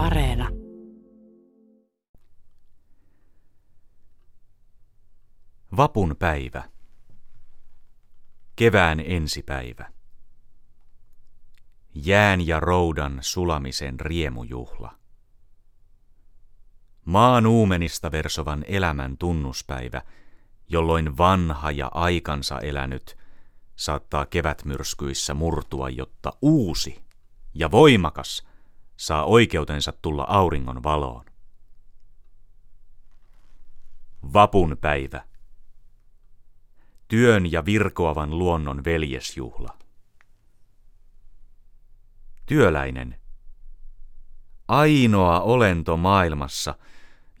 Areena. 0.00 0.48
Vapun 5.76 6.16
päivä. 6.18 6.64
Kevään 8.56 9.00
ensipäivä. 9.06 9.92
Jään 11.94 12.46
ja 12.46 12.60
roudan 12.60 13.18
sulamisen 13.20 14.00
riemujuhla. 14.00 14.94
Maan 17.04 17.46
uumenista 17.46 18.10
versovan 18.10 18.64
elämän 18.68 19.18
tunnuspäivä, 19.18 20.02
jolloin 20.68 21.18
vanha 21.18 21.70
ja 21.70 21.90
aikansa 21.94 22.58
elänyt 22.60 23.16
saattaa 23.76 24.26
kevätmyrskyissä 24.26 25.34
murtua, 25.34 25.88
jotta 25.88 26.32
uusi 26.42 27.04
ja 27.54 27.70
voimakas 27.70 28.49
saa 29.00 29.24
oikeutensa 29.24 29.92
tulla 30.02 30.24
auringon 30.28 30.82
valoon. 30.82 31.24
Vapun 34.32 34.76
päivä. 34.80 35.24
Työn 37.08 37.52
ja 37.52 37.64
virkoavan 37.64 38.38
luonnon 38.38 38.84
veljesjuhla. 38.84 39.78
Työläinen. 42.46 43.20
Ainoa 44.68 45.40
olento 45.40 45.96
maailmassa, 45.96 46.74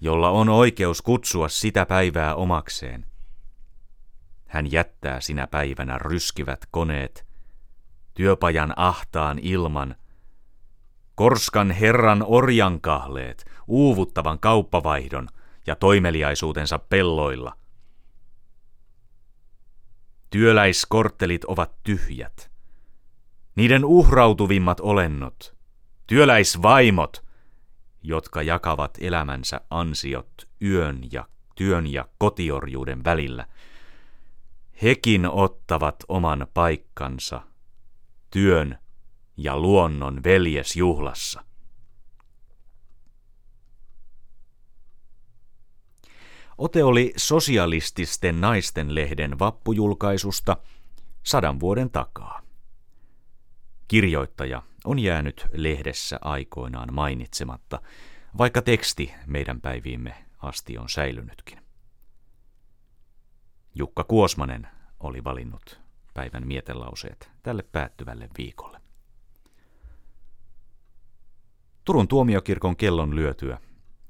jolla 0.00 0.30
on 0.30 0.48
oikeus 0.48 1.02
kutsua 1.02 1.48
sitä 1.48 1.86
päivää 1.86 2.34
omakseen. 2.34 3.06
Hän 4.46 4.72
jättää 4.72 5.20
sinä 5.20 5.46
päivänä 5.46 5.98
ryskivät 5.98 6.66
koneet, 6.70 7.26
työpajan 8.14 8.72
ahtaan 8.76 9.38
ilman, 9.38 9.96
korskan 11.20 11.70
herran 11.70 12.24
orjankahleet, 12.26 13.44
uuvuttavan 13.66 14.38
kauppavaihdon 14.38 15.28
ja 15.66 15.76
toimeliaisuutensa 15.76 16.78
pelloilla. 16.78 17.56
Työläiskorttelit 20.30 21.44
ovat 21.44 21.82
tyhjät. 21.82 22.50
Niiden 23.56 23.84
uhrautuvimmat 23.84 24.80
olennot, 24.80 25.56
työläisvaimot, 26.06 27.24
jotka 28.02 28.42
jakavat 28.42 28.98
elämänsä 29.00 29.60
ansiot 29.70 30.48
yön 30.62 31.00
ja 31.12 31.28
työn 31.54 31.86
ja 31.86 32.08
kotiorjuuden 32.18 33.04
välillä, 33.04 33.46
hekin 34.82 35.26
ottavat 35.26 35.96
oman 36.08 36.46
paikkansa 36.54 37.40
työn 38.30 38.78
ja 39.42 39.58
luonnon 39.58 40.24
veljesjuhlassa. 40.24 41.44
Ote 46.58 46.84
oli 46.84 47.12
sosialististen 47.16 48.40
naisten 48.40 48.94
lehden 48.94 49.38
vappujulkaisusta 49.38 50.56
sadan 51.22 51.60
vuoden 51.60 51.90
takaa. 51.90 52.42
Kirjoittaja 53.88 54.62
on 54.84 54.98
jäänyt 54.98 55.46
lehdessä 55.52 56.18
aikoinaan 56.20 56.94
mainitsematta, 56.94 57.82
vaikka 58.38 58.62
teksti 58.62 59.12
meidän 59.26 59.60
päiviimme 59.60 60.24
asti 60.38 60.78
on 60.78 60.88
säilynytkin. 60.88 61.58
Jukka 63.74 64.04
Kuosmanen 64.04 64.68
oli 65.00 65.24
valinnut 65.24 65.80
päivän 66.14 66.46
mietelauseet 66.46 67.30
tälle 67.42 67.62
päättyvälle 67.62 68.28
viikolle. 68.38 68.79
Turun 71.84 72.08
tuomiokirkon 72.08 72.76
kellon 72.76 73.16
lyötyä 73.16 73.58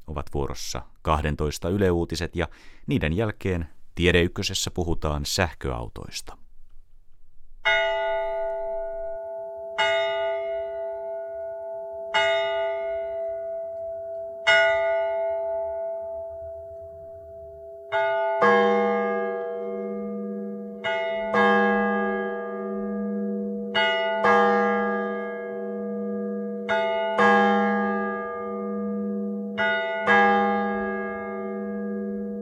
ovat 0.06 0.26
vuorossa 0.34 0.82
12 1.02 1.68
yleuutiset 1.68 2.36
ja 2.36 2.48
niiden 2.86 3.12
jälkeen 3.12 3.68
Tiedeykkösessä 3.94 4.70
puhutaan 4.70 5.26
sähköautoista. 5.26 6.36